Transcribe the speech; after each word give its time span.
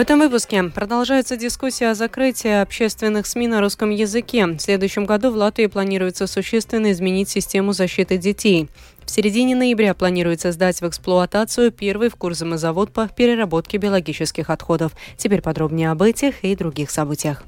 этом 0.00 0.18
выпуске 0.18 0.62
продолжается 0.62 1.36
дискуссия 1.36 1.90
о 1.90 1.94
закрытии 1.94 2.62
общественных 2.62 3.26
СМИ 3.26 3.48
на 3.48 3.60
русском 3.60 3.90
языке. 3.90 4.46
В 4.46 4.58
следующем 4.58 5.04
году 5.04 5.30
в 5.30 5.36
Латвии 5.36 5.66
планируется 5.66 6.26
существенно 6.26 6.90
изменить 6.92 7.28
систему 7.28 7.74
защиты 7.74 8.16
детей. 8.16 8.70
В 9.04 9.10
середине 9.10 9.54
ноября 9.54 9.92
планируется 9.92 10.52
сдать 10.52 10.80
в 10.80 10.88
эксплуатацию 10.88 11.70
первый 11.70 12.08
в 12.08 12.16
Курзамы 12.16 12.56
по 12.86 13.08
переработке 13.08 13.76
биологических 13.76 14.48
отходов. 14.48 14.92
Теперь 15.18 15.42
подробнее 15.42 15.90
об 15.90 16.00
этих 16.00 16.44
и 16.44 16.56
других 16.56 16.90
событиях. 16.90 17.44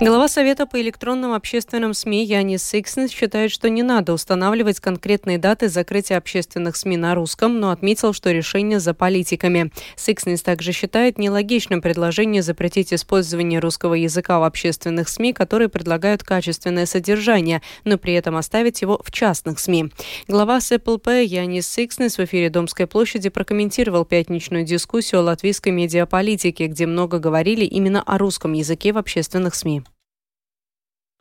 Глава 0.00 0.28
Совета 0.28 0.64
по 0.64 0.80
электронным 0.80 1.32
общественным 1.32 1.92
СМИ 1.92 2.24
Янис 2.24 2.62
Сикснес 2.62 3.10
считает, 3.10 3.50
что 3.50 3.68
не 3.68 3.82
надо 3.82 4.12
устанавливать 4.12 4.78
конкретные 4.78 5.38
даты 5.38 5.68
закрытия 5.68 6.18
общественных 6.18 6.76
СМИ 6.76 6.96
на 6.96 7.16
русском, 7.16 7.58
но 7.58 7.72
отметил, 7.72 8.12
что 8.12 8.30
решение 8.30 8.78
за 8.78 8.94
политиками. 8.94 9.72
Сикснес 9.96 10.42
также 10.42 10.70
считает 10.70 11.18
нелогичным 11.18 11.82
предложение 11.82 12.42
запретить 12.42 12.94
использование 12.94 13.58
русского 13.58 13.94
языка 13.94 14.38
в 14.38 14.44
общественных 14.44 15.08
СМИ, 15.08 15.32
которые 15.32 15.68
предлагают 15.68 16.22
качественное 16.22 16.86
содержание, 16.86 17.60
но 17.82 17.98
при 17.98 18.14
этом 18.14 18.36
оставить 18.36 18.80
его 18.82 19.00
в 19.02 19.10
частных 19.10 19.58
СМИ. 19.58 19.86
Глава 20.28 20.60
СПЛП 20.60 21.08
Янис 21.24 21.68
Сикснес 21.68 22.18
в 22.18 22.24
эфире 22.24 22.50
Домской 22.50 22.86
площади 22.86 23.30
прокомментировал 23.30 24.04
пятничную 24.04 24.62
дискуссию 24.62 25.22
о 25.22 25.24
латвийской 25.24 25.70
медиаполитике, 25.70 26.68
где 26.68 26.86
много 26.86 27.18
говорили 27.18 27.64
именно 27.64 28.00
о 28.00 28.16
русском 28.16 28.52
языке 28.52 28.92
в 28.92 28.98
общественных 28.98 29.56
СМИ 29.56 29.82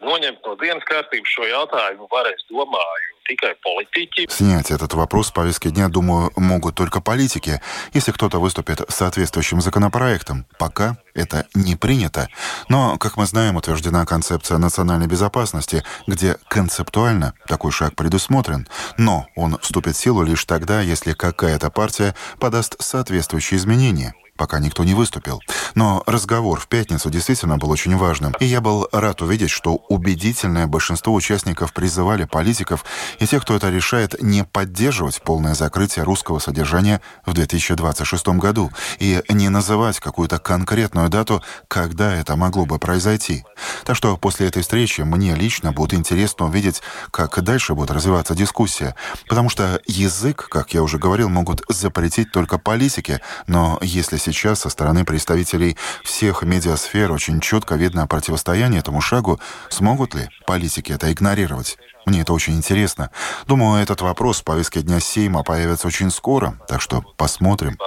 noņemt 0.03 0.41
no 0.45 0.55
dienas 0.61 0.85
kārtības 0.87 1.35
šo 1.35 1.47
jautājumu 1.49 2.09
varēs, 2.11 2.47
domāju, 2.51 3.17
Снять 4.29 4.71
этот 4.71 4.93
вопрос 4.93 5.27
с 5.27 5.31
повестки 5.31 5.69
дня, 5.69 5.89
думаю, 5.89 6.31
могут 6.37 6.75
только 6.75 7.01
политики, 7.01 7.61
если 7.93 8.11
кто-то 8.11 8.39
выступит 8.39 8.81
с 8.89 8.95
соответствующим 8.95 9.59
законопроектом. 9.59 10.45
Пока 10.57 10.97
это 11.13 11.45
не 11.53 11.75
принято. 11.75 12.29
Но, 12.69 12.97
как 12.97 13.17
мы 13.17 13.25
знаем, 13.25 13.57
утверждена 13.57 14.05
концепция 14.05 14.57
национальной 14.59 15.07
безопасности, 15.07 15.83
где 16.07 16.37
концептуально 16.47 17.33
такой 17.47 17.71
шаг 17.71 17.95
предусмотрен. 17.95 18.67
Но 18.97 19.27
он 19.35 19.57
вступит 19.59 19.95
в 19.95 19.99
силу 19.99 20.23
лишь 20.23 20.45
тогда, 20.45 20.81
если 20.81 21.11
какая-то 21.11 21.69
партия 21.69 22.15
подаст 22.39 22.81
соответствующие 22.81 23.57
изменения 23.57 24.13
пока 24.37 24.59
никто 24.59 24.83
не 24.83 24.93
выступил. 24.93 25.41
Но 25.75 26.03
разговор 26.05 26.59
в 26.59 26.67
пятницу 26.67 27.09
действительно 27.09 27.57
был 27.57 27.69
очень 27.69 27.95
важным, 27.97 28.33
и 28.39 28.45
я 28.45 28.61
был 28.61 28.87
рад 28.91 29.21
увидеть, 29.21 29.49
что 29.49 29.75
убедительное 29.89 30.67
большинство 30.67 31.13
участников 31.13 31.73
призывали 31.73 32.25
политиков 32.25 32.85
и 33.19 33.27
тех, 33.27 33.41
кто 33.41 33.55
это 33.55 33.69
решает, 33.69 34.21
не 34.21 34.43
поддерживать 34.43 35.21
полное 35.21 35.55
закрытие 35.55 36.05
русского 36.05 36.39
содержания 36.39 37.01
в 37.25 37.33
2026 37.33 38.27
году 38.29 38.71
и 38.99 39.21
не 39.29 39.49
называть 39.49 39.99
какую-то 39.99 40.39
конкретную 40.39 41.09
дату, 41.09 41.43
когда 41.67 42.13
это 42.13 42.35
могло 42.35 42.65
бы 42.65 42.79
произойти. 42.79 43.43
Так 43.83 43.95
что 43.95 44.17
после 44.17 44.47
этой 44.47 44.61
встречи 44.61 45.01
мне 45.01 45.35
лично 45.35 45.71
будет 45.71 45.93
интересно 45.93 46.45
увидеть, 46.45 46.81
как 47.11 47.41
дальше 47.41 47.73
будет 47.73 47.91
развиваться 47.91 48.35
дискуссия, 48.35 48.95
потому 49.27 49.49
что 49.49 49.81
язык, 49.87 50.47
как 50.49 50.73
я 50.73 50.83
уже 50.83 50.97
говорил, 50.97 51.29
могут 51.29 51.63
запретить 51.69 52.31
только 52.31 52.57
политики, 52.57 53.19
но 53.47 53.79
если 53.81 54.17
сейчас 54.27 54.59
со 54.59 54.69
стороны 54.69 55.05
представителей 55.05 55.77
всех 56.03 56.43
медиасфер 56.43 57.11
очень 57.11 57.39
четко 57.39 57.75
видно 57.75 58.07
противостояние 58.07 58.81
этому 58.81 58.99
шагу, 58.99 59.39
смогут 59.69 60.15
ли 60.15 60.29
политики 60.45 60.91
это 60.91 61.11
игнорировать? 61.11 61.77
Мне 62.05 62.21
это 62.21 62.33
очень 62.33 62.55
интересно. 62.55 63.09
Думаю, 63.47 63.81
этот 63.81 64.01
вопрос 64.01 64.41
в 64.41 64.43
повестке 64.43 64.81
дня 64.81 64.99
Сейма 64.99 65.43
появится 65.43 65.87
очень 65.87 66.11
скоро, 66.11 66.59
так 66.67 66.81
что 66.81 67.01
посмотрим. 67.17 67.77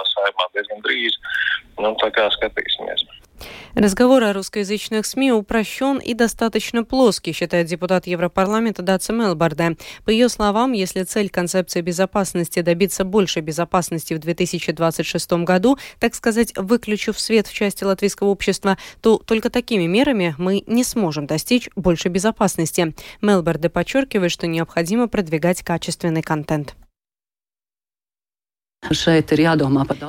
Разговор 3.75 4.23
о 4.23 4.33
русскоязычных 4.33 5.05
СМИ 5.05 5.31
упрощен 5.31 5.97
и 5.97 6.13
достаточно 6.13 6.83
плоский, 6.83 7.31
считает 7.31 7.67
депутат 7.67 8.05
Европарламента 8.05 8.81
Датса 8.81 9.13
Мелбарде. 9.13 9.77
По 10.03 10.09
ее 10.09 10.27
словам, 10.27 10.73
если 10.73 11.03
цель 11.03 11.29
концепции 11.29 11.81
безопасности 11.81 12.61
добиться 12.61 13.05
большей 13.05 13.41
безопасности 13.41 14.13
в 14.13 14.19
2026 14.19 15.31
году, 15.43 15.77
так 15.99 16.15
сказать, 16.15 16.53
выключив 16.57 17.19
свет 17.19 17.47
в 17.47 17.53
части 17.53 17.83
латвийского 17.83 18.27
общества, 18.27 18.77
то 19.01 19.17
только 19.17 19.49
такими 19.49 19.85
мерами 19.85 20.35
мы 20.37 20.63
не 20.67 20.83
сможем 20.83 21.25
достичь 21.25 21.69
большей 21.75 22.11
безопасности. 22.11 22.93
Мелбарде 23.21 23.69
подчеркивает, 23.69 24.31
что 24.31 24.47
необходимо 24.47 25.07
продвигать 25.07 25.63
качественный 25.63 26.21
контент. 26.21 26.75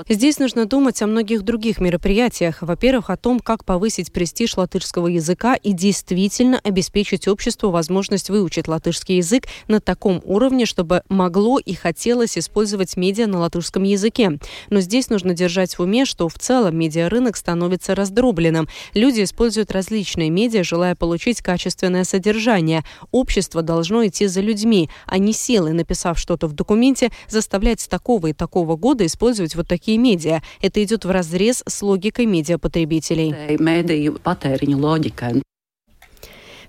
Здесь 0.08 0.38
нужно 0.38 0.64
думать 0.64 1.00
о 1.02 1.06
многих 1.06 1.42
других 1.42 1.78
мероприятиях. 1.78 2.62
Во-первых, 2.62 3.10
о 3.10 3.18
том, 3.18 3.38
как 3.38 3.66
повысить 3.66 4.10
престиж 4.12 4.56
латышского 4.56 5.08
языка 5.08 5.54
и 5.54 5.72
действительно 5.72 6.58
обеспечить 6.58 7.28
обществу 7.28 7.70
возможность 7.70 8.30
выучить 8.30 8.68
латышский 8.68 9.18
язык 9.18 9.44
на 9.68 9.80
таком 9.80 10.22
уровне, 10.24 10.64
чтобы 10.64 11.02
могло 11.10 11.58
и 11.58 11.74
хотелось 11.74 12.38
использовать 12.38 12.96
медиа 12.96 13.26
на 13.26 13.40
латышском 13.40 13.82
языке. 13.82 14.38
Но 14.70 14.80
здесь 14.80 15.10
нужно 15.10 15.34
держать 15.34 15.78
в 15.78 15.82
уме, 15.82 16.06
что 16.06 16.28
в 16.30 16.38
целом 16.38 16.76
медиарынок 16.78 17.36
становится 17.36 17.94
раздробленным. 17.94 18.68
Люди 18.94 19.22
используют 19.22 19.70
различные 19.70 20.30
медиа, 20.30 20.64
желая 20.64 20.94
получить 20.94 21.42
качественное 21.42 22.04
содержание. 22.04 22.84
Общество 23.10 23.60
должно 23.60 24.06
идти 24.06 24.26
за 24.26 24.40
людьми, 24.40 24.88
а 25.06 25.18
не 25.18 25.34
силой, 25.34 25.74
написав 25.74 26.18
что-то 26.18 26.46
в 26.46 26.54
документе, 26.54 27.10
заставлять 27.28 27.86
такого 27.88 28.28
и 28.28 28.32
такого 28.32 28.61
года 28.64 29.06
использовать 29.06 29.54
вот 29.54 29.68
такие 29.68 29.98
медиа. 29.98 30.40
Это 30.60 30.82
идет 30.82 31.04
в 31.04 31.10
разрез 31.10 31.62
с 31.66 31.82
логикой 31.82 32.26
медиапотребителей. 32.26 33.56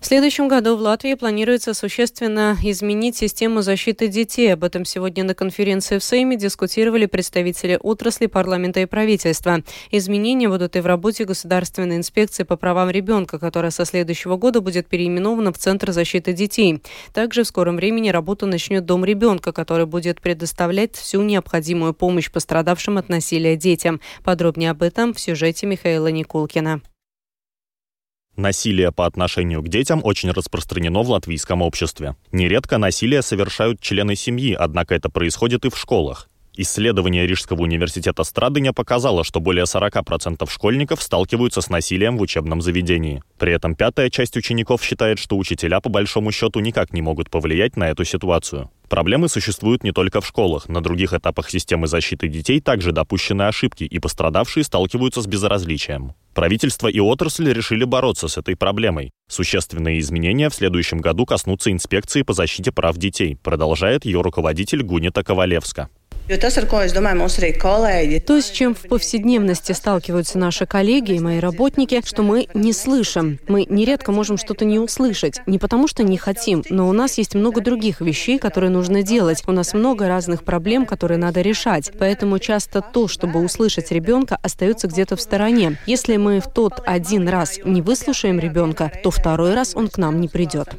В 0.03 0.05
следующем 0.05 0.49
году 0.49 0.75
в 0.75 0.81
Латвии 0.81 1.13
планируется 1.13 1.73
существенно 1.73 2.57
изменить 2.61 3.15
систему 3.15 3.61
защиты 3.61 4.09
детей. 4.09 4.53
Об 4.53 4.65
этом 4.65 4.83
сегодня 4.83 5.23
на 5.23 5.33
конференции 5.33 5.97
в 5.97 6.03
Сейме 6.03 6.35
дискутировали 6.35 7.05
представители 7.05 7.79
отрасли, 7.81 8.25
парламента 8.25 8.81
и 8.81 8.85
правительства. 8.85 9.63
Изменения 9.91 10.49
будут 10.49 10.75
и 10.75 10.81
в 10.81 10.85
работе 10.87 11.23
Государственной 11.23 11.95
инспекции 11.95 12.43
по 12.43 12.57
правам 12.57 12.89
ребенка, 12.89 13.39
которая 13.39 13.71
со 13.71 13.85
следующего 13.85 14.35
года 14.35 14.59
будет 14.59 14.87
переименована 14.87 15.53
в 15.53 15.57
Центр 15.57 15.93
защиты 15.93 16.33
детей. 16.33 16.83
Также 17.13 17.43
в 17.43 17.47
скором 17.47 17.77
времени 17.77 18.09
работу 18.09 18.45
начнет 18.45 18.85
Дом 18.85 19.05
ребенка, 19.05 19.53
который 19.53 19.85
будет 19.85 20.19
предоставлять 20.19 20.97
всю 20.97 21.21
необходимую 21.21 21.93
помощь 21.93 22.29
пострадавшим 22.29 22.97
от 22.97 23.07
насилия 23.07 23.55
детям. 23.55 24.01
Подробнее 24.25 24.71
об 24.71 24.83
этом 24.83 25.13
в 25.13 25.19
сюжете 25.21 25.65
Михаила 25.65 26.07
Никулкина. 26.07 26.81
Насилие 28.35 28.91
по 28.91 29.05
отношению 29.05 29.61
к 29.61 29.69
детям 29.69 30.01
очень 30.03 30.31
распространено 30.31 31.03
в 31.03 31.09
латвийском 31.09 31.61
обществе. 31.61 32.15
Нередко 32.31 32.79
насилие 32.79 33.21
совершают 33.21 33.79
члены 33.79 34.15
семьи, 34.15 34.53
однако 34.53 34.95
это 34.95 35.09
происходит 35.09 35.65
и 35.65 35.69
в 35.69 35.77
школах. 35.77 36.27
Исследование 36.55 37.25
Рижского 37.25 37.63
университета 37.63 38.23
Страдыня 38.23 38.73
показало, 38.73 39.23
что 39.23 39.39
более 39.39 39.65
40% 39.65 40.47
школьников 40.51 41.01
сталкиваются 41.01 41.61
с 41.61 41.69
насилием 41.69 42.17
в 42.17 42.21
учебном 42.21 42.61
заведении. 42.61 43.23
При 43.39 43.53
этом 43.53 43.73
пятая 43.75 44.11
часть 44.11 44.37
учеников 44.37 44.83
считает, 44.83 45.17
что 45.17 45.35
учителя 45.37 45.79
по 45.79 45.89
большому 45.89 46.31
счету 46.31 46.59
никак 46.59 46.93
не 46.93 47.01
могут 47.01 47.31
повлиять 47.31 47.75
на 47.75 47.89
эту 47.89 48.03
ситуацию. 48.03 48.69
Проблемы 48.87 49.29
существуют 49.29 49.83
не 49.83 49.91
только 49.91 50.21
в 50.21 50.27
школах. 50.27 50.69
На 50.69 50.81
других 50.81 51.13
этапах 51.13 51.49
системы 51.49 51.87
защиты 51.87 52.27
детей 52.27 52.61
также 52.61 52.91
допущены 52.91 53.43
ошибки, 53.43 53.83
и 53.83 53.97
пострадавшие 53.97 54.63
сталкиваются 54.63 55.23
с 55.23 55.25
безразличием. 55.25 56.13
Правительство 56.33 56.87
и 56.87 56.99
отрасль 56.99 57.51
решили 57.51 57.83
бороться 57.83 58.27
с 58.27 58.37
этой 58.37 58.55
проблемой. 58.55 59.11
Существенные 59.29 59.99
изменения 59.99 60.49
в 60.49 60.55
следующем 60.55 60.99
году 60.99 61.25
коснутся 61.25 61.71
инспекции 61.71 62.23
по 62.23 62.33
защите 62.33 62.71
прав 62.71 62.97
детей, 62.97 63.37
продолжает 63.43 64.05
ее 64.05 64.21
руководитель 64.21 64.81
Гунита 64.81 65.23
Ковалевска. 65.23 65.89
То, 68.21 68.41
с 68.41 68.49
чем 68.49 68.73
в 68.75 68.87
повседневности 68.87 69.73
сталкиваются 69.73 70.37
наши 70.37 70.65
коллеги 70.65 71.15
и 71.15 71.19
мои 71.19 71.39
работники, 71.39 72.01
что 72.05 72.23
мы 72.23 72.47
не 72.53 72.71
слышим. 72.71 73.39
Мы 73.49 73.65
нередко 73.69 74.13
можем 74.13 74.37
что-то 74.37 74.63
не 74.63 74.79
услышать. 74.79 75.41
Не 75.47 75.59
потому 75.59 75.89
что 75.89 76.01
не 76.01 76.17
хотим, 76.17 76.63
но 76.69 76.87
у 76.87 76.93
нас 76.93 77.17
есть 77.17 77.35
много 77.35 77.59
других 77.59 77.99
вещей, 77.99 78.39
которые 78.39 78.69
нужно 78.69 79.03
делать. 79.03 79.43
У 79.47 79.51
нас 79.51 79.73
много 79.73 80.07
разных 80.07 80.45
проблем, 80.45 80.85
которые 80.85 81.17
надо 81.17 81.41
решать. 81.41 81.91
Поэтому 81.99 82.39
часто 82.39 82.81
то, 82.81 83.09
чтобы 83.09 83.43
услышать 83.43 83.91
ребенка, 83.91 84.37
остается 84.41 84.87
где-то 84.87 85.17
в 85.17 85.21
стороне. 85.21 85.77
Если 85.85 86.15
мы 86.15 86.39
в 86.39 86.47
тот 86.47 86.81
один 86.85 87.27
раз 87.27 87.59
не 87.65 87.81
выслушаем 87.81 88.39
ребенка, 88.39 88.93
то 89.03 89.11
второй 89.11 89.53
раз 89.53 89.75
он 89.75 89.89
к 89.89 89.97
нам 89.97 90.21
не 90.21 90.29
придет. 90.29 90.69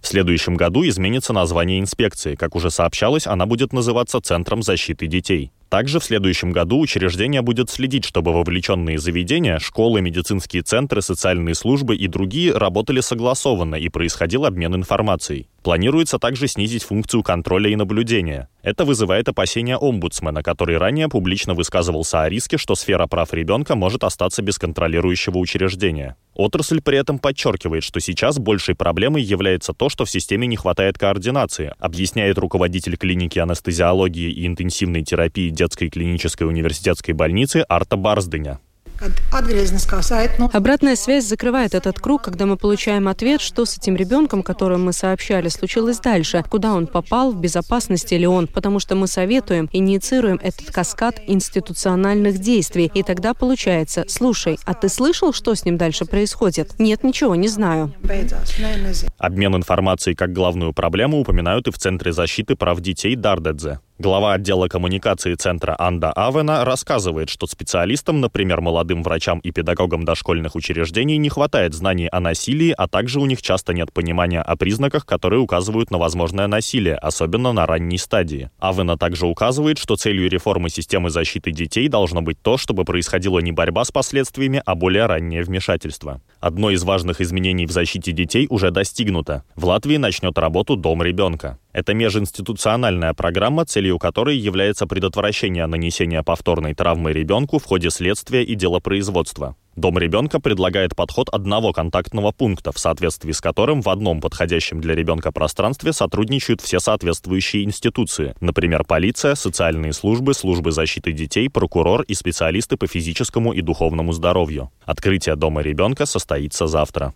В 0.00 0.06
следующем 0.06 0.54
году 0.54 0.86
изменится 0.86 1.32
название 1.32 1.80
инспекции. 1.80 2.36
Как 2.36 2.54
уже 2.54 2.70
сообщалось, 2.70 3.23
она 3.26 3.46
будет 3.46 3.72
называться 3.72 4.20
Центром 4.20 4.62
защиты 4.62 5.06
детей. 5.06 5.52
Также 5.74 5.98
в 5.98 6.04
следующем 6.04 6.52
году 6.52 6.78
учреждение 6.78 7.42
будет 7.42 7.68
следить, 7.68 8.04
чтобы 8.04 8.32
вовлеченные 8.32 8.96
заведения, 8.96 9.58
школы, 9.58 10.00
медицинские 10.02 10.62
центры, 10.62 11.02
социальные 11.02 11.56
службы 11.56 11.96
и 11.96 12.06
другие 12.06 12.56
работали 12.56 13.00
согласованно 13.00 13.74
и 13.74 13.88
происходил 13.88 14.44
обмен 14.44 14.76
информацией. 14.76 15.48
Планируется 15.64 16.18
также 16.18 16.46
снизить 16.46 16.84
функцию 16.84 17.22
контроля 17.22 17.70
и 17.70 17.74
наблюдения. 17.74 18.50
Это 18.62 18.84
вызывает 18.84 19.28
опасения 19.28 19.78
омбудсмена, 19.78 20.42
который 20.42 20.76
ранее 20.76 21.08
публично 21.08 21.54
высказывался 21.54 22.22
о 22.22 22.28
риске, 22.28 22.58
что 22.58 22.74
сфера 22.74 23.06
прав 23.06 23.32
ребенка 23.32 23.74
может 23.74 24.04
остаться 24.04 24.42
без 24.42 24.58
контролирующего 24.58 25.38
учреждения. 25.38 26.16
Отрасль 26.34 26.82
при 26.82 26.98
этом 26.98 27.18
подчеркивает, 27.18 27.82
что 27.82 28.00
сейчас 28.00 28.38
большей 28.38 28.74
проблемой 28.74 29.22
является 29.22 29.72
то, 29.72 29.88
что 29.88 30.04
в 30.04 30.10
системе 30.10 30.46
не 30.46 30.56
хватает 30.56 30.98
координации, 30.98 31.72
объясняет 31.78 32.36
руководитель 32.38 32.98
клиники 32.98 33.38
анестезиологии 33.38 34.30
и 34.30 34.46
интенсивной 34.46 35.02
терапии 35.02 35.48
детской 35.64 35.88
клинической 35.88 36.46
университетской 36.46 37.14
больницы 37.14 37.64
Арта 37.68 37.96
Барздыня. 37.96 38.58
Обратная 40.52 40.96
связь 40.96 41.24
закрывает 41.24 41.74
этот 41.74 41.98
круг, 41.98 42.22
когда 42.22 42.46
мы 42.46 42.56
получаем 42.56 43.08
ответ, 43.08 43.40
что 43.40 43.64
с 43.64 43.76
этим 43.76 43.96
ребенком, 43.96 44.42
которым 44.42 44.84
мы 44.84 44.92
сообщали, 44.92 45.48
случилось 45.48 45.98
дальше, 45.98 46.44
куда 46.48 46.74
он 46.74 46.86
попал, 46.86 47.32
в 47.32 47.40
безопасности 47.40 48.14
ли 48.14 48.26
он, 48.26 48.46
потому 48.46 48.78
что 48.78 48.94
мы 48.94 49.06
советуем, 49.06 49.68
инициируем 49.72 50.38
этот 50.42 50.70
каскад 50.70 51.20
институциональных 51.26 52.38
действий. 52.38 52.90
И 52.94 53.02
тогда 53.02 53.34
получается, 53.34 54.04
слушай, 54.08 54.58
а 54.64 54.74
ты 54.74 54.88
слышал, 54.88 55.32
что 55.32 55.54
с 55.54 55.64
ним 55.64 55.76
дальше 55.76 56.04
происходит? 56.04 56.78
Нет, 56.78 57.02
ничего, 57.02 57.34
не 57.34 57.48
знаю. 57.48 57.92
Обмен 59.18 59.56
информацией 59.56 60.14
как 60.14 60.32
главную 60.32 60.72
проблему 60.72 61.20
упоминают 61.20 61.68
и 61.68 61.72
в 61.72 61.78
Центре 61.78 62.12
защиты 62.12 62.54
прав 62.54 62.80
детей 62.80 63.16
Дардедзе. 63.16 63.80
Глава 63.96 64.32
отдела 64.32 64.66
коммуникации 64.66 65.34
центра 65.34 65.76
Анда 65.78 66.12
Авена 66.16 66.64
рассказывает, 66.64 67.28
что 67.28 67.46
специалистам, 67.46 68.20
например, 68.20 68.60
молодым 68.60 69.04
врачам 69.04 69.38
и 69.38 69.52
педагогам 69.52 70.04
дошкольных 70.04 70.56
учреждений 70.56 71.16
не 71.16 71.28
хватает 71.28 71.74
знаний 71.74 72.08
о 72.10 72.18
насилии, 72.18 72.74
а 72.76 72.88
также 72.88 73.20
у 73.20 73.26
них 73.26 73.40
часто 73.40 73.72
нет 73.72 73.92
понимания 73.92 74.42
о 74.42 74.56
признаках, 74.56 75.06
которые 75.06 75.38
указывают 75.38 75.92
на 75.92 75.98
возможное 75.98 76.48
насилие, 76.48 76.96
особенно 76.96 77.52
на 77.52 77.66
ранней 77.66 77.98
стадии. 77.98 78.50
Авена 78.58 78.98
также 78.98 79.26
указывает, 79.26 79.78
что 79.78 79.94
целью 79.94 80.28
реформы 80.28 80.70
системы 80.70 81.08
защиты 81.08 81.52
детей 81.52 81.86
должно 81.86 82.20
быть 82.20 82.42
то, 82.42 82.56
чтобы 82.56 82.84
происходила 82.84 83.38
не 83.38 83.52
борьба 83.52 83.84
с 83.84 83.92
последствиями, 83.92 84.60
а 84.66 84.74
более 84.74 85.06
раннее 85.06 85.44
вмешательство. 85.44 86.20
Одно 86.44 86.70
из 86.70 86.84
важных 86.84 87.22
изменений 87.22 87.64
в 87.64 87.70
защите 87.70 88.12
детей 88.12 88.46
уже 88.50 88.70
достигнуто. 88.70 89.44
В 89.56 89.64
Латвии 89.64 89.96
начнет 89.96 90.36
работу 90.36 90.76
Дом 90.76 91.02
ребенка. 91.02 91.58
Это 91.72 91.94
межинституциональная 91.94 93.14
программа, 93.14 93.64
целью 93.64 93.98
которой 93.98 94.36
является 94.36 94.86
предотвращение 94.86 95.64
нанесения 95.64 96.22
повторной 96.22 96.74
травмы 96.74 97.14
ребенку 97.14 97.58
в 97.58 97.64
ходе 97.64 97.88
следствия 97.88 98.44
и 98.44 98.54
делопроизводства. 98.56 99.56
Дом 99.76 99.98
ребенка 99.98 100.40
предлагает 100.40 100.94
подход 100.94 101.28
одного 101.30 101.72
контактного 101.72 102.30
пункта, 102.30 102.70
в 102.72 102.78
соответствии 102.78 103.32
с 103.32 103.40
которым 103.40 103.82
в 103.82 103.88
одном 103.88 104.20
подходящем 104.20 104.80
для 104.80 104.94
ребенка 104.94 105.32
пространстве 105.32 105.92
сотрудничают 105.92 106.60
все 106.60 106.78
соответствующие 106.78 107.64
институции, 107.64 108.34
например, 108.40 108.84
полиция, 108.84 109.34
социальные 109.34 109.92
службы, 109.92 110.34
службы 110.34 110.70
защиты 110.70 111.12
детей, 111.12 111.50
прокурор 111.50 112.02
и 112.02 112.14
специалисты 112.14 112.76
по 112.76 112.86
физическому 112.86 113.52
и 113.52 113.60
духовному 113.60 114.12
здоровью. 114.12 114.70
Открытие 114.84 115.36
Дома 115.36 115.60
ребенка 115.62 116.06
состоится 116.06 116.66
завтра. 116.66 117.12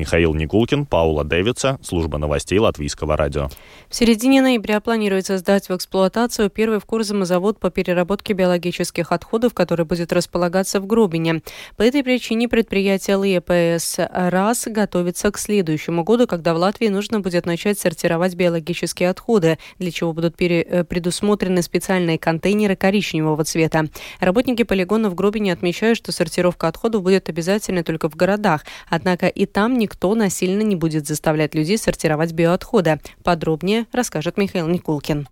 Михаил 0.00 0.32
Никулкин, 0.32 0.86
Паула 0.86 1.24
Дэвидса, 1.24 1.78
служба 1.82 2.16
новостей 2.16 2.58
Латвийского 2.58 3.18
радио. 3.18 3.50
В 3.90 3.94
середине 3.94 4.40
ноября 4.40 4.80
планируется 4.80 5.36
сдать 5.36 5.68
в 5.68 5.76
эксплуатацию 5.76 6.48
первый 6.48 6.80
в 6.80 6.86
Курзаме 6.86 7.26
завод 7.26 7.60
по 7.60 7.68
переработке 7.68 8.32
биологических 8.32 9.12
отходов, 9.12 9.52
который 9.52 9.84
будет 9.84 10.10
располагаться 10.14 10.80
в 10.80 10.86
Гробине. 10.86 11.42
По 11.76 11.82
этой 11.82 12.02
причине 12.02 12.48
предприятие 12.48 13.16
ЛЕПС 13.16 13.96
РАС 13.98 14.68
готовится 14.68 15.30
к 15.30 15.36
следующему 15.36 16.02
году, 16.02 16.26
когда 16.26 16.54
в 16.54 16.56
Латвии 16.56 16.88
нужно 16.88 17.20
будет 17.20 17.44
начать 17.44 17.78
сортировать 17.78 18.34
биологические 18.34 19.10
отходы, 19.10 19.58
для 19.78 19.90
чего 19.90 20.14
будут 20.14 20.34
пере... 20.34 20.62
Э, 20.62 20.84
предусмотрены 20.84 21.60
специальные 21.60 22.18
контейнеры 22.18 22.74
коричневого 22.74 23.44
цвета. 23.44 23.84
Работники 24.18 24.62
полигона 24.62 25.10
в 25.10 25.14
Гробине 25.14 25.52
отмечают, 25.52 25.98
что 25.98 26.10
сортировка 26.10 26.68
отходов 26.68 27.02
будет 27.02 27.28
обязательной 27.28 27.82
только 27.82 28.08
в 28.08 28.16
городах, 28.16 28.64
однако 28.88 29.26
и 29.26 29.44
там 29.44 29.76
не 29.76 29.89
никто 29.90 30.14
насильно 30.14 30.62
не 30.62 30.76
будет 30.76 31.06
заставлять 31.06 31.54
людей 31.54 31.76
сортировать 31.76 32.32
биоотходы. 32.32 33.00
Подробнее 33.24 33.86
расскажет 33.92 34.36
Михаил 34.36 34.68
Никулкин. 34.68 35.28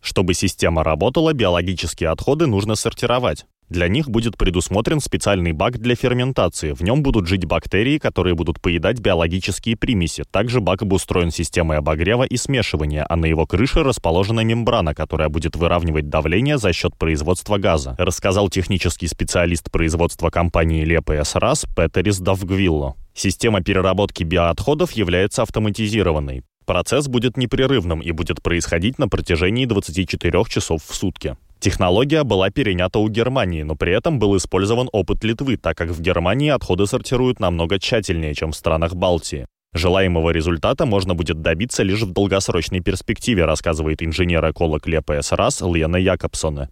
Чтобы 0.00 0.34
система 0.34 0.82
работала, 0.82 1.32
биологические 1.32 2.10
отходы 2.10 2.46
нужно 2.46 2.76
сортировать. 2.76 3.44
Для 3.68 3.88
них 3.88 4.08
будет 4.08 4.36
предусмотрен 4.36 5.00
специальный 5.00 5.52
бак 5.52 5.78
для 5.78 5.96
ферментации. 5.96 6.72
В 6.72 6.82
нем 6.82 7.02
будут 7.02 7.26
жить 7.26 7.44
бактерии, 7.44 7.98
которые 7.98 8.34
будут 8.34 8.60
поедать 8.60 9.00
биологические 9.00 9.76
примеси. 9.76 10.24
Также 10.30 10.60
бак 10.60 10.82
обустроен 10.82 11.32
системой 11.32 11.78
обогрева 11.78 12.22
и 12.22 12.36
смешивания, 12.36 13.04
а 13.08 13.16
на 13.16 13.26
его 13.26 13.44
крыше 13.46 13.82
расположена 13.82 14.40
мембрана, 14.40 14.94
которая 14.94 15.28
будет 15.28 15.56
выравнивать 15.56 16.08
давление 16.08 16.58
за 16.58 16.72
счет 16.72 16.96
производства 16.96 17.58
газа, 17.58 17.96
рассказал 17.98 18.48
технический 18.48 19.08
специалист 19.08 19.70
производства 19.70 20.30
компании 20.30 20.84
Лепс 20.84 21.34
РАС 21.34 21.66
Петерис 21.76 22.20
Давгвилло. 22.20 22.94
Система 23.14 23.62
переработки 23.62 24.22
биоотходов 24.22 24.92
является 24.92 25.42
автоматизированной. 25.42 26.42
Процесс 26.66 27.08
будет 27.08 27.36
непрерывным 27.36 28.00
и 28.00 28.10
будет 28.10 28.42
происходить 28.42 28.98
на 28.98 29.08
протяжении 29.08 29.66
24 29.66 30.44
часов 30.48 30.82
в 30.84 30.94
сутки. 30.94 31.36
Технология 31.66 32.22
была 32.22 32.48
перенята 32.50 33.00
у 33.00 33.08
Германии, 33.08 33.64
но 33.64 33.74
при 33.74 33.92
этом 33.92 34.20
был 34.20 34.36
использован 34.36 34.88
опыт 34.92 35.24
Литвы, 35.24 35.56
так 35.56 35.76
как 35.76 35.88
в 35.88 36.00
Германии 36.00 36.48
отходы 36.48 36.86
сортируют 36.86 37.40
намного 37.40 37.80
тщательнее, 37.80 38.36
чем 38.36 38.52
в 38.52 38.56
странах 38.56 38.94
Балтии. 38.94 39.48
Желаемого 39.74 40.30
результата 40.30 40.86
можно 40.86 41.16
будет 41.16 41.42
добиться 41.42 41.82
лишь 41.82 42.02
в 42.02 42.12
долгосрочной 42.12 42.82
перспективе, 42.82 43.46
рассказывает 43.46 44.00
инженер-эколог 44.00 44.86
Лепс 44.86 45.32
РАС 45.32 45.60
Лена 45.62 45.96
Якобсона. 45.96 46.70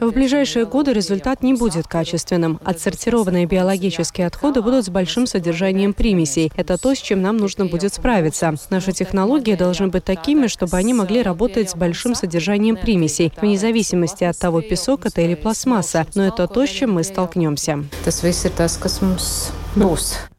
В 0.00 0.10
ближайшие 0.10 0.64
годы 0.64 0.92
результат 0.92 1.42
не 1.42 1.54
будет 1.54 1.86
качественным. 1.86 2.60
Отсортированные 2.64 3.46
биологические 3.46 4.26
отходы 4.26 4.62
будут 4.62 4.86
с 4.86 4.88
большим 4.88 5.26
содержанием 5.26 5.92
примесей. 5.92 6.52
Это 6.56 6.78
то, 6.78 6.94
с 6.94 6.98
чем 6.98 7.20
нам 7.22 7.36
нужно 7.36 7.66
будет 7.66 7.92
справиться. 7.92 8.54
Наши 8.70 8.92
технологии 8.92 9.54
должны 9.54 9.88
быть 9.88 10.04
такими, 10.04 10.46
чтобы 10.46 10.76
они 10.76 10.94
могли 10.94 11.22
работать 11.22 11.70
с 11.70 11.74
большим 11.74 12.14
содержанием 12.14 12.76
примесей, 12.76 13.32
вне 13.40 13.58
зависимости 13.58 14.24
от 14.24 14.38
того, 14.38 14.60
песок 14.60 15.06
это 15.06 15.20
или 15.20 15.34
пластмасса. 15.34 16.06
Но 16.14 16.24
это 16.24 16.46
то, 16.46 16.66
с 16.66 16.70
чем 16.70 16.92
мы 16.92 17.04
столкнемся. 17.04 17.84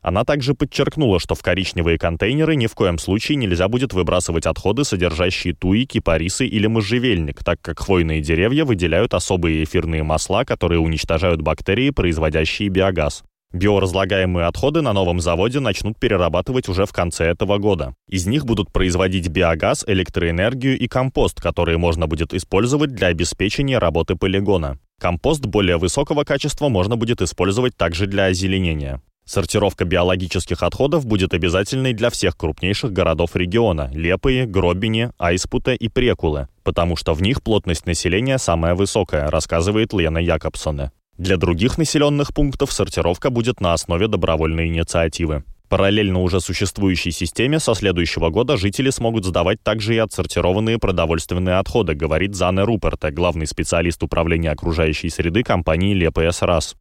Она 0.02 0.26
также 0.26 0.54
подчеркнула, 0.54 1.20
что 1.20 1.34
в 1.34 1.42
коричневые 1.42 1.98
контейнеры 1.98 2.56
ни 2.56 2.68
в 2.68 2.76
коем 2.76 2.98
случае 2.98 3.38
нельзя 3.38 3.70
будет 3.70 3.94
выбрасывать 3.94 4.46
отходы, 4.46 4.84
содержащие 4.84 5.54
туи, 5.54 5.86
кипарисы 5.86 6.46
или 6.46 6.68
можжевельник, 6.68 7.42
так 7.44 7.62
как 7.62 7.80
хвойные 7.80 8.22
деревья 8.22 8.66
выделяют 8.66 9.14
особые 9.14 9.64
эфирные 9.64 10.04
масла, 10.04 10.44
которые 10.44 10.80
уничтожают 10.80 11.42
бактерии, 11.42 11.92
производящие 11.92 12.68
биогаз. 12.68 13.24
Биоразлагаемые 13.52 14.46
отходы 14.46 14.82
на 14.82 14.94
новом 14.94 15.20
заводе 15.20 15.60
начнут 15.60 15.98
перерабатывать 15.98 16.68
уже 16.68 16.86
в 16.86 16.92
конце 16.92 17.26
этого 17.26 17.58
года. 17.58 17.96
Из 18.08 18.28
них 18.28 18.46
будут 18.46 18.72
производить 18.72 19.30
биогаз, 19.30 19.84
электроэнергию 19.88 20.78
и 20.78 20.88
компост, 20.88 21.42
которые 21.42 21.78
можно 21.78 22.08
будет 22.08 22.34
использовать 22.34 22.94
для 22.94 23.08
обеспечения 23.08 23.80
работы 23.80 24.16
полигона. 24.16 24.78
Компост 25.00 25.46
более 25.46 25.78
высокого 25.78 26.26
качества 26.26 26.70
можно 26.70 26.96
будет 26.96 27.22
использовать 27.22 27.76
также 27.76 28.06
для 28.06 28.26
озеленения. 28.26 29.02
Сортировка 29.30 29.86
биологических 29.86 30.64
отходов 30.64 31.06
будет 31.06 31.36
обязательной 31.36 31.94
для 31.94 32.10
всех 32.10 32.36
крупнейших 32.36 32.92
городов 32.92 33.36
региона– 33.36 33.92
Лепые, 33.94 34.48
Гробине, 34.48 35.12
Айспута 35.20 35.74
и 35.74 35.88
Прекулы, 35.88 36.48
потому 36.64 36.96
что 36.96 37.14
в 37.14 37.22
них 37.22 37.44
плотность 37.44 37.86
населения 37.86 38.40
самая 38.40 38.74
высокая, 38.74 39.30
рассказывает 39.30 39.94
Лена 39.94 40.18
Якобсоне. 40.18 40.92
Для 41.20 41.38
других 41.38 41.78
населенных 41.78 42.34
пунктов 42.34 42.74
сортировка 42.74 43.30
будет 43.30 43.62
на 43.62 43.74
основе 43.74 44.08
добровольной 44.08 44.66
инициативы. 44.66 45.44
Параллельно 45.70 46.24
уже 46.24 46.42
существующей 46.42 47.12
системе 47.12 47.60
со 47.60 47.76
следующего 47.76 48.32
года 48.32 48.58
жители 48.58 48.90
смогут 48.90 49.24
сдавать 49.24 49.62
также 49.62 49.94
и 49.94 49.98
отсортированные 50.00 50.80
продовольственные 50.80 51.60
отходы, 51.60 51.94
говорит 51.94 52.34
Зане 52.34 52.64
Руперта, 52.64 53.12
главный 53.12 53.46
специалист 53.46 54.02
управления 54.02 54.50
окружающей 54.50 55.10
среды 55.10 55.44
компании 55.44 56.08
ЛПС 56.08 56.42
РАС. 56.42 56.76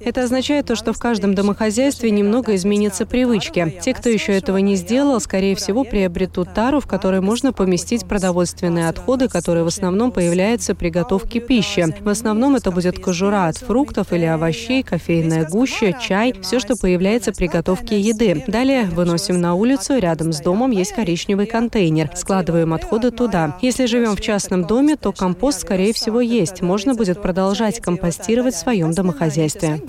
Это 0.00 0.22
означает 0.22 0.66
то, 0.66 0.76
что 0.76 0.94
в 0.94 0.98
каждом 0.98 1.34
домохозяйстве 1.34 2.10
немного 2.10 2.54
изменятся 2.54 3.04
привычки. 3.04 3.78
Те, 3.82 3.92
кто 3.92 4.08
еще 4.08 4.32
этого 4.32 4.56
не 4.56 4.76
сделал, 4.76 5.20
скорее 5.20 5.54
всего, 5.56 5.84
приобретут 5.84 6.54
тару, 6.54 6.80
в 6.80 6.86
которой 6.86 7.20
можно 7.20 7.52
поместить 7.52 8.08
продовольственные 8.08 8.88
отходы, 8.88 9.28
которые 9.28 9.64
в 9.64 9.68
основном 9.68 10.10
появляются 10.10 10.74
при 10.74 10.88
готовке 10.88 11.40
пищи. 11.40 11.84
В 12.00 12.08
основном 12.08 12.56
это 12.56 12.70
будет 12.70 12.98
кожура 12.98 13.48
от 13.48 13.58
фруктов 13.58 14.14
или 14.14 14.24
овощей, 14.24 14.82
кофе 14.82 15.17
кофейная 15.18 15.48
гуща, 15.48 15.92
чай, 15.92 16.32
все, 16.42 16.60
что 16.60 16.76
появляется 16.76 17.32
при 17.32 17.46
готовке 17.46 17.98
еды. 18.00 18.44
Далее 18.46 18.84
выносим 18.84 19.40
на 19.40 19.54
улицу, 19.54 19.98
рядом 19.98 20.32
с 20.32 20.40
домом 20.40 20.70
есть 20.70 20.92
коричневый 20.92 21.46
контейнер. 21.46 22.10
Складываем 22.14 22.72
отходы 22.72 23.10
туда. 23.10 23.56
Если 23.60 23.86
живем 23.86 24.14
в 24.14 24.20
частном 24.20 24.64
доме, 24.64 24.96
то 24.96 25.12
компост, 25.12 25.62
скорее 25.62 25.92
всего, 25.92 26.20
есть. 26.20 26.62
Можно 26.62 26.94
будет 26.94 27.20
продолжать 27.20 27.80
компостировать 27.80 28.54
в 28.54 28.58
своем 28.58 28.92
домохозяйстве. 28.92 29.82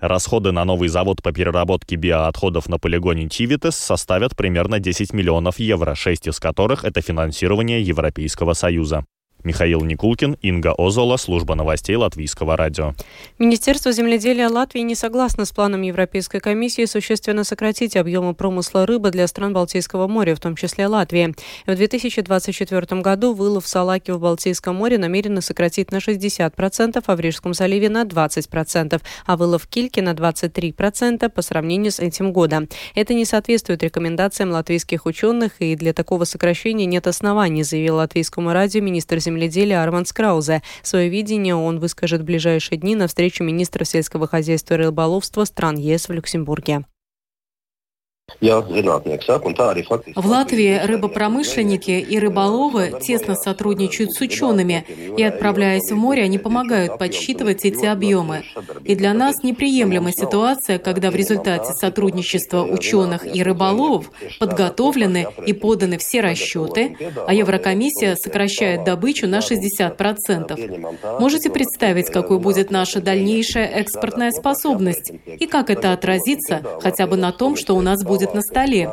Расходы 0.00 0.52
на 0.52 0.64
новый 0.64 0.88
завод 0.88 1.22
по 1.22 1.32
переработке 1.32 1.96
биоотходов 1.96 2.68
на 2.68 2.78
полигоне 2.78 3.28
Тивитес 3.28 3.74
составят 3.74 4.36
примерно 4.36 4.78
10 4.78 5.12
миллионов 5.12 5.58
евро, 5.58 5.94
6 5.94 6.28
из 6.28 6.38
которых– 6.38 6.84
это 6.84 7.00
финансирование 7.00 7.82
Европейского 7.82 8.52
Союза. 8.52 9.04
Михаил 9.48 9.80
Никулкин, 9.80 10.36
Инга 10.42 10.74
Озола, 10.76 11.16
служба 11.16 11.54
новостей 11.54 11.96
Латвийского 11.96 12.54
радио. 12.54 12.92
Министерство 13.38 13.92
земледелия 13.92 14.50
Латвии 14.50 14.82
не 14.82 14.94
согласно 14.94 15.46
с 15.46 15.52
планом 15.52 15.80
Европейской 15.80 16.38
комиссии 16.38 16.84
существенно 16.84 17.44
сократить 17.44 17.96
объемы 17.96 18.34
промысла 18.34 18.84
рыбы 18.84 19.10
для 19.10 19.26
стран 19.26 19.54
Балтийского 19.54 20.06
моря, 20.06 20.34
в 20.34 20.40
том 20.40 20.54
числе 20.54 20.86
Латвии. 20.86 21.34
В 21.66 21.74
2024 21.74 23.00
году 23.00 23.32
вылов 23.32 23.66
салаки 23.66 24.10
в 24.10 24.20
Балтийском 24.20 24.76
море 24.76 24.98
намерены 24.98 25.40
сократить 25.40 25.92
на 25.92 25.96
60%, 25.96 27.02
а 27.06 27.16
в 27.16 27.20
Рижском 27.20 27.54
заливе 27.54 27.88
на 27.88 28.02
20%, 28.02 29.00
а 29.24 29.36
вылов 29.38 29.66
кильки 29.66 30.00
на 30.00 30.12
23% 30.12 31.26
по 31.30 31.40
сравнению 31.40 31.92
с 31.92 32.00
этим 32.00 32.34
годом. 32.34 32.68
Это 32.94 33.14
не 33.14 33.24
соответствует 33.24 33.82
рекомендациям 33.82 34.50
латвийских 34.50 35.06
ученых, 35.06 35.52
и 35.58 35.74
для 35.74 35.94
такого 35.94 36.24
сокращения 36.24 36.84
нет 36.84 37.06
оснований, 37.06 37.62
заявил 37.62 37.96
латвийскому 37.96 38.52
радио 38.52 38.82
министр 38.82 39.18
земледелия 39.20 39.37
Арман 39.74 40.06
Скраузе. 40.06 40.62
Свое 40.82 41.08
видение 41.08 41.54
он 41.54 41.78
выскажет 41.78 42.22
в 42.22 42.24
ближайшие 42.24 42.78
дни 42.78 42.94
на 42.94 43.06
встрече 43.06 43.44
министра 43.44 43.84
сельского 43.84 44.26
хозяйства 44.26 44.74
и 44.74 44.78
рыболовства 44.78 45.44
стран 45.44 45.76
ЕС 45.76 46.08
в 46.08 46.12
Люксембурге. 46.12 46.84
В 48.40 50.26
Латвии 50.26 50.78
рыбопромышленники 50.84 51.90
и 51.90 52.18
рыболовы 52.18 52.92
тесно 53.02 53.34
сотрудничают 53.34 54.12
с 54.12 54.20
учеными, 54.20 54.84
и 55.16 55.22
отправляясь 55.22 55.90
в 55.90 55.96
море, 55.96 56.24
они 56.24 56.38
помогают 56.38 56.98
подсчитывать 56.98 57.64
эти 57.64 57.86
объемы. 57.86 58.44
И 58.84 58.94
для 58.94 59.14
нас 59.14 59.42
неприемлема 59.42 60.12
ситуация, 60.12 60.78
когда 60.78 61.10
в 61.10 61.16
результате 61.16 61.72
сотрудничества 61.72 62.62
ученых 62.62 63.24
и 63.26 63.42
рыболовов 63.42 64.12
подготовлены 64.38 65.26
и 65.46 65.54
поданы 65.54 65.96
все 65.96 66.20
расчеты, 66.20 66.96
а 67.26 67.32
Еврокомиссия 67.32 68.14
сокращает 68.14 68.84
добычу 68.84 69.26
на 69.26 69.38
60%. 69.38 71.18
Можете 71.18 71.50
представить, 71.50 72.10
какой 72.10 72.38
будет 72.38 72.70
наша 72.70 73.00
дальнейшая 73.00 73.66
экспортная 73.66 74.32
способность 74.32 75.12
и 75.26 75.46
как 75.46 75.70
это 75.70 75.92
отразится 75.92 76.62
хотя 76.82 77.06
бы 77.06 77.16
на 77.16 77.32
том, 77.32 77.56
что 77.56 77.74
у 77.74 77.80
нас 77.80 78.04
будет 78.04 78.17
будет 78.18 78.34
на 78.34 78.42
столе. 78.42 78.90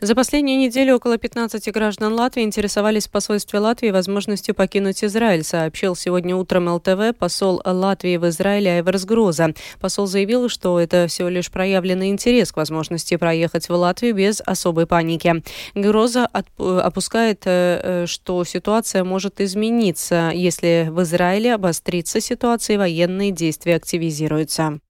За 0.00 0.16
последнюю 0.16 0.58
неделю 0.58 0.96
около 0.96 1.16
15 1.16 1.70
граждан 1.72 2.14
Латвии 2.14 2.42
интересовались 2.42 3.06
в 3.06 3.10
посольстве 3.10 3.60
Латвии 3.60 3.92
возможностью 3.92 4.52
покинуть 4.52 5.04
Израиль, 5.04 5.44
сообщил 5.44 5.94
сегодня 5.94 6.34
утром 6.34 6.66
ЛТВ 6.68 7.16
посол 7.16 7.62
Латвии 7.64 8.16
в 8.16 8.28
Израиле 8.28 8.72
Айверс 8.72 9.04
Гроза. 9.04 9.54
Посол 9.80 10.06
заявил, 10.06 10.48
что 10.48 10.80
это 10.80 11.06
всего 11.06 11.28
лишь 11.28 11.52
проявленный 11.52 12.08
интерес 12.08 12.50
к 12.50 12.56
возможности 12.56 13.16
проехать 13.16 13.68
в 13.68 13.74
Латвию 13.74 14.16
без 14.16 14.40
особой 14.44 14.88
паники. 14.88 15.40
Гроза 15.76 16.28
опускает, 16.58 17.42
э, 17.44 18.06
что 18.08 18.42
ситуация 18.42 19.04
может 19.04 19.40
измениться, 19.40 20.32
если 20.34 20.88
в 20.90 21.00
Израиле 21.02 21.54
обострится 21.54 22.20
ситуация 22.20 22.74
и 22.74 22.78
военные 22.78 23.30
действия 23.30 23.76
активизируются. 23.76 24.80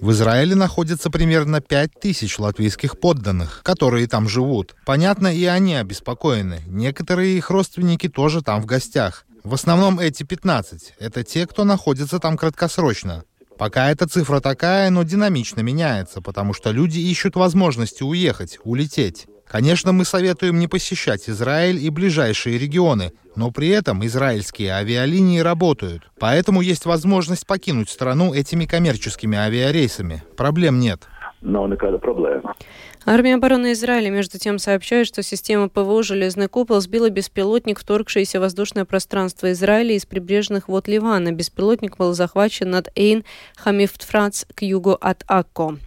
В 0.00 0.10
Израиле 0.12 0.54
находится 0.54 1.10
примерно 1.10 1.60
5 1.60 1.98
тысяч 2.00 2.38
латвийских 2.38 3.00
подданных, 3.00 3.62
которые 3.64 4.06
там 4.06 4.28
живут. 4.28 4.76
Понятно, 4.86 5.34
и 5.34 5.44
они 5.46 5.74
обеспокоены. 5.74 6.60
Некоторые 6.68 7.36
их 7.36 7.50
родственники 7.50 8.08
тоже 8.08 8.40
там 8.42 8.62
в 8.62 8.66
гостях. 8.66 9.26
В 9.42 9.52
основном 9.52 9.98
эти 9.98 10.22
15— 10.22 10.94
это 11.00 11.24
те, 11.24 11.44
кто 11.48 11.64
находится 11.64 12.20
там 12.20 12.36
краткосрочно. 12.36 13.24
Пока 13.58 13.90
эта 13.90 14.06
цифра 14.06 14.38
такая, 14.38 14.88
но 14.90 15.02
динамично 15.02 15.60
меняется, 15.60 16.22
потому 16.22 16.54
что 16.54 16.70
люди 16.70 17.00
ищут 17.00 17.34
возможности 17.34 18.04
уехать, 18.04 18.60
улететь. 18.62 19.26
Конечно, 19.50 19.90
мы 19.90 20.04
советуем 20.04 20.60
не 20.60 20.68
посещать 20.68 21.28
Израиль 21.28 21.84
и 21.84 21.90
ближайшие 21.90 22.56
регионы, 22.56 23.10
но 23.34 23.50
при 23.50 23.68
этом 23.70 24.06
израильские 24.06 24.70
авиалинии 24.70 25.40
работают. 25.40 26.08
Поэтому 26.20 26.60
есть 26.60 26.86
возможность 26.86 27.48
покинуть 27.48 27.90
страну 27.90 28.32
этими 28.32 28.64
коммерческими 28.64 29.36
авиарейсами. 29.36 30.22
Проблем 30.36 30.78
нет. 30.78 31.02
Но 31.40 31.66
проблема. 31.98 32.54
Армия 33.06 33.36
обороны 33.36 33.72
Израиля, 33.72 34.10
между 34.10 34.38
тем, 34.38 34.58
сообщает, 34.58 35.06
что 35.06 35.22
система 35.22 35.70
ПВО 35.70 36.02
«Железный 36.02 36.48
купол» 36.48 36.80
сбила 36.82 37.08
беспилотник, 37.08 37.80
вторгшийся 37.80 38.38
в 38.38 38.42
воздушное 38.42 38.84
пространство 38.84 39.50
Израиля 39.52 39.94
из 39.94 40.04
прибрежных 40.04 40.68
вод 40.68 40.86
Ливана. 40.86 41.32
Беспилотник 41.32 41.96
был 41.96 42.12
захвачен 42.12 42.70
над 42.70 42.90
Эйн 42.94 43.24
Хамифтфрац 43.56 44.44
к 44.54 44.62
югу 44.62 44.98
от 45.00 45.24
Акко. 45.26 45.78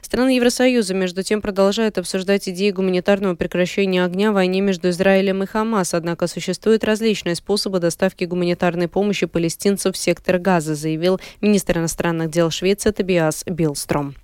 Страны 0.00 0.36
Евросоюза, 0.36 0.94
между 0.94 1.24
тем, 1.24 1.42
продолжают 1.42 1.98
обсуждать 1.98 2.48
идеи 2.48 2.70
гуманитарного 2.70 3.34
прекращения 3.34 4.04
огня 4.04 4.30
в 4.30 4.34
войне 4.34 4.60
между 4.60 4.90
Израилем 4.90 5.42
и 5.42 5.46
Хамас, 5.46 5.92
однако 5.92 6.28
существуют 6.28 6.84
различные 6.84 7.34
способы 7.34 7.80
доставки 7.80 8.24
гуманитарной 8.24 8.86
помощи 8.86 9.26
палестинцев 9.26 9.96
в 9.96 9.98
сектор 9.98 10.38
Газа, 10.38 10.76
заявил 10.76 11.20
министр 11.40 11.78
иностранных 11.78 12.30
дел 12.30 12.50
Швеции 12.50 12.92
Табиас 12.92 13.42
Билстром. 13.44 14.14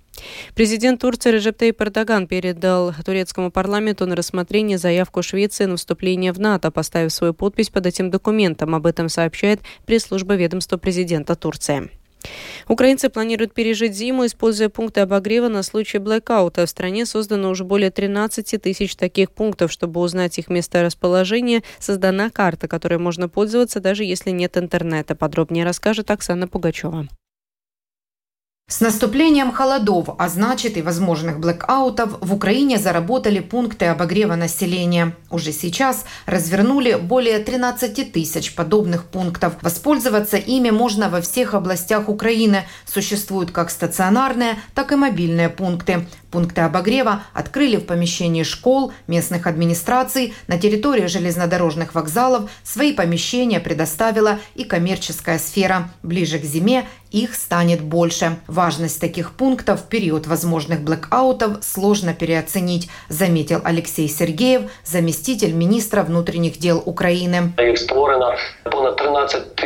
Президент 0.55 1.01
Турции 1.01 1.31
Режеп 1.31 1.57
Тейп 1.57 1.81
Эрдоган 1.81 2.27
передал 2.27 2.93
турецкому 3.05 3.51
парламенту 3.51 4.05
на 4.05 4.15
рассмотрение 4.15 4.77
заявку 4.77 5.21
Швеции 5.21 5.65
на 5.65 5.77
вступление 5.77 6.33
в 6.33 6.39
НАТО, 6.39 6.71
поставив 6.71 7.13
свою 7.13 7.33
подпись 7.33 7.69
под 7.69 7.85
этим 7.85 8.09
документом. 8.09 8.75
Об 8.75 8.85
этом 8.85 9.09
сообщает 9.09 9.61
пресс-служба 9.85 10.35
ведомства 10.35 10.77
президента 10.77 11.35
Турции. 11.35 11.89
Украинцы 12.67 13.09
планируют 13.09 13.53
пережить 13.53 13.95
зиму, 13.95 14.25
используя 14.25 14.69
пункты 14.69 15.01
обогрева 15.01 15.47
на 15.47 15.63
случай 15.63 15.99
блэкаута. 15.99 16.65
В 16.65 16.69
стране 16.69 17.05
создано 17.05 17.49
уже 17.49 17.63
более 17.63 17.91
13 17.91 18.61
тысяч 18.61 18.95
таких 18.95 19.31
пунктов. 19.31 19.71
Чтобы 19.71 20.01
узнать 20.01 20.37
их 20.37 20.49
место 20.49 20.83
расположения, 20.83 21.63
создана 21.79 22.29
карта, 22.29 22.67
которой 22.67 22.99
можно 22.99 23.29
пользоваться, 23.29 23.79
даже 23.79 24.03
если 24.03 24.31
нет 24.31 24.57
интернета. 24.57 25.15
Подробнее 25.15 25.63
расскажет 25.63 26.11
Оксана 26.11 26.47
Пугачева. 26.47 27.07
С 28.69 28.81
наступлением 28.81 29.53
холодов, 29.53 30.09
а 30.17 30.27
значит 30.27 30.75
и 30.75 30.81
возможных 30.81 31.39
блэкаутов, 31.39 32.17
в 32.19 32.33
Украине 32.33 32.77
заработали 32.77 33.39
пункты 33.39 33.85
обогрева 33.85 34.35
населения. 34.35 35.15
Уже 35.29 35.53
сейчас 35.53 36.03
развернули 36.25 36.95
более 36.95 37.39
13 37.39 38.11
тысяч 38.11 38.55
подобных 38.55 39.05
пунктов. 39.05 39.53
Воспользоваться 39.61 40.35
ими 40.35 40.69
можно 40.69 41.09
во 41.09 41.21
всех 41.21 41.53
областях 41.53 42.09
Украины. 42.09 42.65
Существуют 42.85 43.51
как 43.51 43.69
стационарные, 43.69 44.55
так 44.75 44.91
и 44.91 44.97
мобильные 44.97 45.47
пункты. 45.47 46.05
Пункты 46.29 46.59
обогрева 46.59 47.23
открыли 47.33 47.77
в 47.77 47.85
помещении 47.85 48.43
школ, 48.43 48.91
местных 49.07 49.47
администраций, 49.47 50.33
на 50.47 50.59
территории 50.59 51.05
железнодорожных 51.05 51.95
вокзалов. 51.95 52.51
Свои 52.65 52.91
помещения 52.91 53.61
предоставила 53.61 54.39
и 54.55 54.65
коммерческая 54.65 55.39
сфера. 55.39 55.89
Ближе 56.03 56.37
к 56.37 56.43
зиме 56.43 56.85
их 57.11 57.35
станет 57.35 57.81
больше. 57.81 58.37
Важность 58.47 58.99
таких 58.99 59.33
пунктов 59.33 59.81
в 59.81 59.83
период 59.83 60.27
возможных 60.27 60.81
блэкаутов 60.81 61.63
сложно 61.63 62.13
переоценить, 62.13 62.89
заметил 63.09 63.61
Алексей 63.63 64.07
Сергеев, 64.07 64.63
заместитель 64.83 65.53
министра 65.53 66.03
внутренних 66.03 66.57
дел 66.57 66.81
Украины. 66.85 67.53
Их 67.57 67.77
створено 67.77 68.35
понад 68.63 68.97
13 68.97 69.57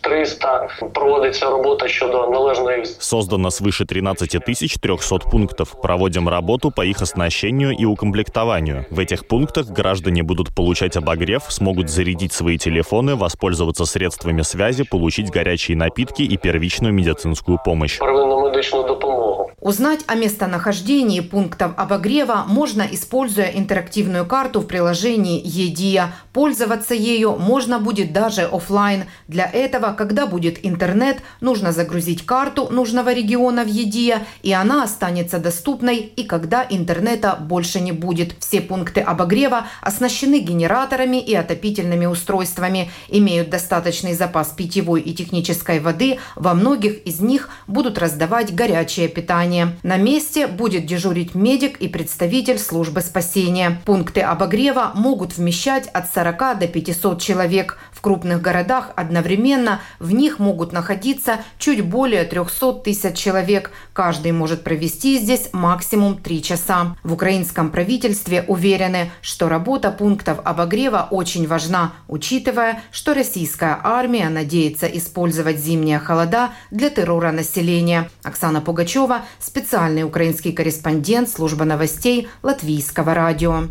300. 0.00 0.68
Проводится 0.94 1.50
работа 1.50 1.88
щодо 1.88 2.26
належної... 2.26 2.86
Создано 2.98 3.50
свыше 3.50 3.84
13 3.84 4.44
300 4.44 5.18
пунктов. 5.30 5.80
Проводим 5.82 6.28
работу 6.28 6.70
по 6.70 6.84
их 6.84 7.02
оснащению 7.02 7.72
и 7.72 7.84
укомплектованию. 7.84 8.86
В 8.90 8.98
этих 8.98 9.26
пунктах 9.26 9.66
граждане 9.66 10.22
будут 10.22 10.54
получать 10.54 10.96
обогрев, 10.96 11.44
смогут 11.48 11.90
зарядить 11.90 12.32
свои 12.32 12.58
телефоны, 12.58 13.16
воспользоваться 13.16 13.84
средствами 13.84 14.42
связи, 14.42 14.84
получить 14.84 15.30
горячие 15.30 15.76
напитки 15.76 16.22
и 16.22 16.36
первичную 16.36 16.85
медицинскую 16.92 17.58
помощь. 17.64 17.98
Первинну 17.98 18.48
медичну 18.48 18.82
допомогу. 18.82 19.25
Узнать 19.58 20.00
о 20.06 20.16
местонахождении 20.16 21.20
пунктов 21.20 21.72
обогрева 21.78 22.44
можно, 22.46 22.82
используя 22.82 23.46
интерактивную 23.46 24.26
карту 24.26 24.60
в 24.60 24.66
приложении 24.66 25.40
«Едия». 25.42 26.12
Пользоваться 26.34 26.92
ею 26.92 27.36
можно 27.38 27.78
будет 27.78 28.12
даже 28.12 28.42
офлайн. 28.42 29.04
Для 29.28 29.46
этого, 29.50 29.94
когда 29.94 30.26
будет 30.26 30.58
интернет, 30.66 31.22
нужно 31.40 31.72
загрузить 31.72 32.26
карту 32.26 32.68
нужного 32.70 33.14
региона 33.14 33.64
в 33.64 33.68
«Едия», 33.68 34.26
и 34.42 34.52
она 34.52 34.82
останется 34.82 35.38
доступной, 35.38 36.00
и 36.00 36.24
когда 36.24 36.66
интернета 36.68 37.34
больше 37.40 37.80
не 37.80 37.92
будет. 37.92 38.36
Все 38.40 38.60
пункты 38.60 39.00
обогрева 39.00 39.68
оснащены 39.80 40.38
генераторами 40.40 41.16
и 41.16 41.34
отопительными 41.34 42.04
устройствами, 42.04 42.90
имеют 43.08 43.48
достаточный 43.48 44.12
запас 44.12 44.48
питьевой 44.48 45.00
и 45.00 45.14
технической 45.14 45.80
воды, 45.80 46.18
во 46.34 46.52
многих 46.52 47.06
из 47.06 47.20
них 47.20 47.48
будут 47.66 47.96
раздавать 47.96 48.54
горячее 48.54 49.08
питание. 49.08 49.45
На 49.82 49.96
месте 49.96 50.46
будет 50.46 50.86
дежурить 50.86 51.34
медик 51.34 51.78
и 51.78 51.88
представитель 51.88 52.58
службы 52.58 53.00
спасения. 53.00 53.80
Пункты 53.84 54.20
обогрева 54.20 54.92
могут 54.94 55.36
вмещать 55.36 55.88
от 55.88 56.12
40 56.12 56.58
до 56.58 56.68
500 56.68 57.20
человек. 57.20 57.78
В 57.96 58.02
крупных 58.02 58.42
городах 58.42 58.90
одновременно 58.94 59.80
в 60.00 60.12
них 60.12 60.38
могут 60.38 60.70
находиться 60.70 61.38
чуть 61.58 61.82
более 61.82 62.24
300 62.24 62.74
тысяч 62.84 63.16
человек. 63.16 63.70
Каждый 63.94 64.32
может 64.32 64.62
провести 64.62 65.18
здесь 65.18 65.48
максимум 65.54 66.18
3 66.18 66.42
часа. 66.42 66.94
В 67.02 67.14
украинском 67.14 67.70
правительстве 67.70 68.44
уверены, 68.48 69.10
что 69.22 69.48
работа 69.48 69.90
пунктов 69.90 70.40
обогрева 70.44 71.08
очень 71.10 71.48
важна, 71.48 71.94
учитывая, 72.06 72.82
что 72.92 73.14
российская 73.14 73.80
армия 73.82 74.28
надеется 74.28 74.86
использовать 74.86 75.58
зимние 75.58 75.98
холода 75.98 76.50
для 76.70 76.90
террора 76.90 77.32
населения. 77.32 78.10
Оксана 78.22 78.60
Пугачева, 78.60 79.22
специальный 79.40 80.02
украинский 80.02 80.52
корреспондент 80.52 81.30
службы 81.30 81.64
новостей 81.64 82.28
Латвийского 82.42 83.14
радио. 83.14 83.68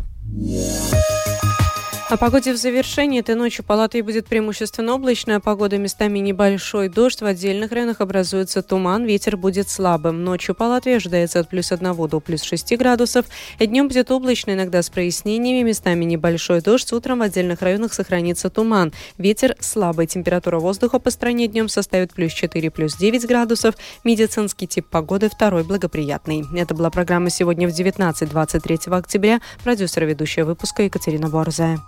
О 2.08 2.16
погоде 2.16 2.52
в 2.52 2.56
завершении. 2.56 3.18
Этой 3.18 3.34
ночью 3.34 3.64
по 3.64 3.72
Латвии 3.72 4.00
будет 4.00 4.28
преимущественно 4.28 4.94
облачная 4.94 5.40
погода, 5.40 5.76
местами 5.76 6.20
небольшой 6.20 6.88
дождь. 6.88 7.20
В 7.20 7.24
отдельных 7.24 7.72
районах 7.72 8.00
образуется 8.00 8.62
туман, 8.62 9.04
ветер 9.04 9.36
будет 9.36 9.68
слабым. 9.68 10.22
Ночью 10.22 10.54
по 10.54 10.64
Латвии 10.64 10.94
ожидается 10.94 11.40
от 11.40 11.48
плюс 11.48 11.72
1 11.72 12.08
до 12.08 12.20
плюс 12.20 12.42
6 12.42 12.76
градусов. 12.76 13.26
Днем 13.58 13.88
будет 13.88 14.12
облачно, 14.12 14.52
иногда 14.52 14.82
с 14.82 14.88
прояснениями, 14.88 15.66
местами 15.66 16.04
небольшой 16.04 16.60
дождь. 16.60 16.92
Утром 16.92 17.18
в 17.18 17.22
отдельных 17.22 17.60
районах 17.60 17.92
сохранится 17.92 18.50
туман. 18.50 18.92
Ветер 19.18 19.56
слабый. 19.58 20.06
Температура 20.06 20.60
воздуха 20.60 21.00
по 21.00 21.10
стране 21.10 21.48
днем 21.48 21.68
составит 21.68 22.14
плюс 22.14 22.32
4, 22.32 22.70
плюс 22.70 22.96
9 22.96 23.26
градусов. 23.26 23.74
Медицинский 24.04 24.68
тип 24.68 24.86
погоды 24.88 25.28
второй 25.28 25.64
благоприятный. 25.64 26.44
Это 26.54 26.72
была 26.72 26.90
программа 26.90 27.30
сегодня 27.30 27.68
в 27.68 27.72
19-23 27.72 28.96
октября. 28.96 29.40
Продюсер 29.64 30.04
ведущая 30.04 30.44
выпуска 30.44 30.84
Екатерина 30.84 31.28
Борзая. 31.28 31.80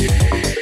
yeah. 0.00 0.59